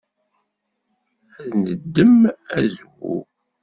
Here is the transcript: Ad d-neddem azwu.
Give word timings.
Ad 1.39 1.47
d-neddem 1.59 2.17
azwu. 2.57 3.15